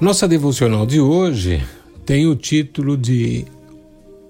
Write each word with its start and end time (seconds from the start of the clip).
Nossa 0.00 0.28
devocional 0.28 0.86
de 0.86 1.00
hoje 1.00 1.60
tem 2.06 2.24
o 2.28 2.36
título 2.36 2.96
de 2.96 3.44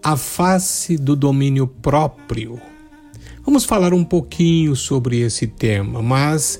A 0.02 0.16
Face 0.16 0.96
do 0.96 1.14
Domínio 1.14 1.66
Próprio. 1.66 2.58
Vamos 3.44 3.66
falar 3.66 3.92
um 3.92 4.02
pouquinho 4.02 4.74
sobre 4.74 5.20
esse 5.20 5.46
tema, 5.46 6.00
mas 6.00 6.58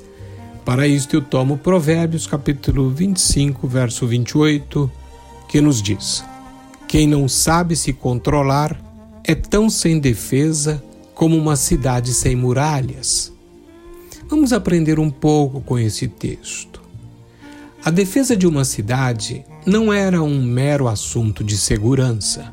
para 0.62 0.86
isto 0.86 1.16
eu 1.16 1.22
tomo 1.22 1.56
Provérbios 1.56 2.26
capítulo 2.26 2.90
25, 2.90 3.66
verso 3.66 4.06
28, 4.06 4.92
que 5.48 5.58
nos 5.62 5.80
diz: 5.80 6.22
Quem 6.86 7.06
não 7.06 7.26
sabe 7.26 7.76
se 7.76 7.94
controlar 7.94 8.78
é 9.24 9.34
tão 9.34 9.70
sem 9.70 9.98
defesa 9.98 10.84
como 11.14 11.34
uma 11.34 11.56
cidade 11.56 12.12
sem 12.12 12.36
muralhas. 12.36 13.32
Vamos 14.28 14.52
aprender 14.52 14.98
um 14.98 15.08
pouco 15.08 15.62
com 15.62 15.78
esse 15.78 16.06
texto. 16.08 16.77
A 17.84 17.90
defesa 17.90 18.36
de 18.36 18.44
uma 18.44 18.64
cidade 18.64 19.44
não 19.64 19.92
era 19.92 20.20
um 20.20 20.42
mero 20.42 20.88
assunto 20.88 21.44
de 21.44 21.56
segurança. 21.56 22.52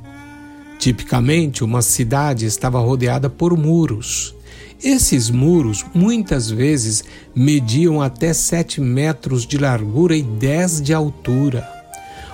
Tipicamente, 0.77 1.63
uma 1.63 1.81
cidade 1.81 2.45
estava 2.45 2.79
rodeada 2.79 3.27
por 3.27 3.57
muros. 3.57 4.35
Esses 4.83 5.31
muros 5.31 5.83
muitas 5.95 6.49
vezes 6.49 7.03
mediam 7.33 8.03
até 8.03 8.33
7 8.33 8.79
metros 8.79 9.47
de 9.47 9.57
largura 9.57 10.15
e 10.15 10.21
10 10.21 10.81
de 10.81 10.93
altura. 10.93 11.67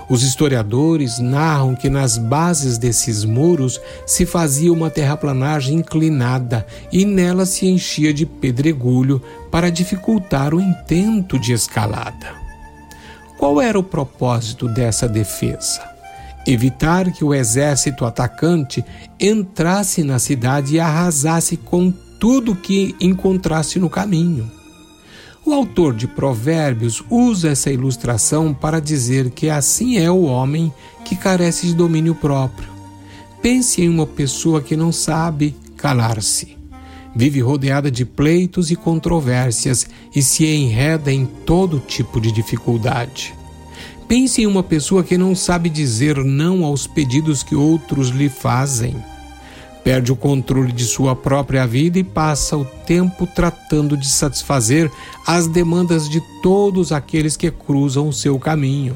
Os 0.10 0.22
historiadores 0.22 1.18
narram 1.18 1.74
que 1.74 1.90
nas 1.90 2.18
bases 2.18 2.78
desses 2.78 3.24
muros 3.24 3.80
se 4.06 4.26
fazia 4.26 4.74
uma 4.74 4.90
terraplanagem 4.90 5.76
inclinada 5.78 6.68
e 6.92 7.06
nela 7.06 7.46
se 7.46 7.68
enchia 7.68 8.14
de 8.14 8.26
pedregulho 8.26 9.22
para 9.50 9.72
dificultar 9.72 10.54
o 10.54 10.60
intento 10.60 11.40
de 11.40 11.54
escalada. 11.54 12.41
Qual 13.42 13.60
era 13.60 13.80
o 13.80 13.82
propósito 13.82 14.68
dessa 14.68 15.10
defesa? 15.10 15.82
Evitar 16.46 17.12
que 17.12 17.24
o 17.24 17.34
exército 17.34 18.06
atacante 18.06 18.86
entrasse 19.20 20.04
na 20.04 20.20
cidade 20.20 20.76
e 20.76 20.80
arrasasse 20.80 21.58
com 21.58 21.92
tudo 22.20 22.56
que 22.56 22.96
encontrasse 23.02 23.80
no 23.80 23.90
caminho. 23.90 24.48
O 25.44 25.54
autor 25.54 25.96
de 25.96 26.08
Provérbios 26.08 27.04
usa 27.10 27.50
essa 27.50 27.72
ilustração 27.72 28.54
para 28.54 28.80
dizer 28.80 29.32
que 29.32 29.50
assim 29.50 29.98
é 29.98 30.12
o 30.12 30.22
homem 30.22 30.72
que 31.04 31.16
carece 31.16 31.66
de 31.66 31.74
domínio 31.74 32.14
próprio. 32.14 32.70
Pense 33.42 33.82
em 33.82 33.90
uma 33.90 34.06
pessoa 34.06 34.62
que 34.62 34.78
não 34.78 34.92
sabe 34.92 35.56
calar-se 35.76 36.61
vive 37.16 37.42
rodeada 37.42 37.92
de 37.92 38.06
pleitos 38.06 38.72
e 38.72 38.76
controvérsias 38.76 39.88
e 40.16 40.22
se 40.22 40.46
enreda 40.46 41.12
em 41.12 41.26
todo 41.26 41.80
tipo 41.80 42.20
de 42.20 42.32
dificuldade. 42.32 43.34
Pense 44.08 44.42
em 44.42 44.46
uma 44.46 44.64
pessoa 44.64 45.04
que 45.04 45.18
não 45.18 45.36
sabe 45.36 45.70
dizer 45.70 46.18
não 46.18 46.66
aos 46.66 46.86
pedidos 46.88 47.44
que 47.44 47.56
outros 47.56 48.10
lhe 48.10 48.30
fazem. 48.30 48.96
Perde 49.84 50.12
o 50.12 50.16
controle 50.16 50.72
de 50.72 50.84
sua 50.84 51.16
própria 51.16 51.66
vida 51.66 51.98
e 51.98 52.04
passa 52.04 52.56
o 52.56 52.66
tempo 52.66 53.26
tratando 53.26 53.98
de 53.98 54.08
satisfazer 54.08 54.92
as 55.26 55.48
demandas 55.48 56.10
de 56.10 56.22
todos 56.44 56.92
aqueles 56.92 57.36
que 57.36 57.50
cruzam 57.50 58.08
o 58.08 58.14
seu 58.14 58.38
caminho. 58.38 58.96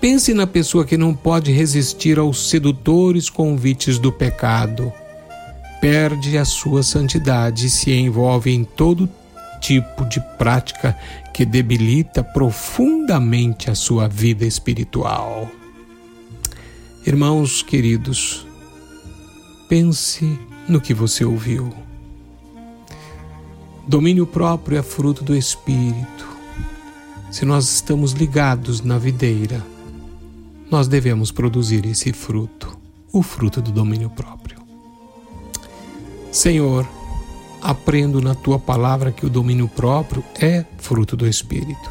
Pense 0.00 0.32
na 0.32 0.46
pessoa 0.46 0.84
que 0.84 0.96
não 0.96 1.12
pode 1.12 1.50
resistir 1.50 2.18
aos 2.18 2.48
sedutores 2.48 3.28
convites 3.28 3.98
do 3.98 4.12
pecado 4.12 4.92
perde 5.88 6.36
a 6.36 6.44
sua 6.44 6.82
santidade 6.82 7.66
e 7.66 7.70
se 7.70 7.92
envolve 7.92 8.50
em 8.50 8.64
todo 8.64 9.08
tipo 9.60 10.04
de 10.04 10.20
prática 10.36 10.98
que 11.32 11.44
debilita 11.44 12.24
profundamente 12.24 13.70
a 13.70 13.74
sua 13.76 14.08
vida 14.08 14.44
espiritual. 14.44 15.48
Irmãos 17.06 17.62
queridos, 17.62 18.44
pense 19.68 20.36
no 20.68 20.80
que 20.80 20.92
você 20.92 21.24
ouviu. 21.24 21.72
Domínio 23.86 24.26
próprio 24.26 24.78
é 24.78 24.82
fruto 24.82 25.22
do 25.22 25.36
Espírito. 25.36 26.26
Se 27.30 27.44
nós 27.44 27.72
estamos 27.72 28.10
ligados 28.10 28.80
na 28.80 28.98
videira, 28.98 29.64
nós 30.68 30.88
devemos 30.88 31.30
produzir 31.30 31.86
esse 31.86 32.12
fruto, 32.12 32.76
o 33.12 33.22
fruto 33.22 33.62
do 33.62 33.70
domínio 33.70 34.10
próprio. 34.10 34.65
Senhor, 36.30 36.86
aprendo 37.62 38.20
na 38.20 38.34
tua 38.34 38.58
palavra 38.58 39.10
que 39.10 39.26
o 39.26 39.30
domínio 39.30 39.68
próprio 39.68 40.24
é 40.40 40.64
fruto 40.78 41.16
do 41.16 41.26
Espírito. 41.26 41.90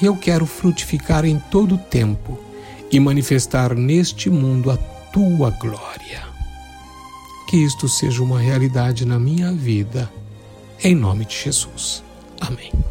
E 0.00 0.06
eu 0.06 0.16
quero 0.16 0.46
frutificar 0.46 1.24
em 1.24 1.38
todo 1.38 1.74
o 1.74 1.78
tempo 1.78 2.38
e 2.90 2.98
manifestar 2.98 3.74
neste 3.74 4.28
mundo 4.28 4.70
a 4.70 4.76
tua 4.76 5.50
glória. 5.50 6.22
Que 7.48 7.56
isto 7.56 7.88
seja 7.88 8.22
uma 8.22 8.38
realidade 8.38 9.04
na 9.04 9.18
minha 9.18 9.52
vida, 9.52 10.10
em 10.82 10.94
nome 10.94 11.24
de 11.24 11.36
Jesus. 11.36 12.02
Amém. 12.40 12.89